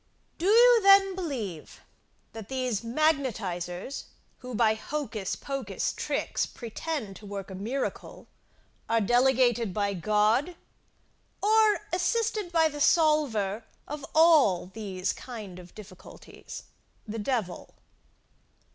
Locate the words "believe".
1.15-1.81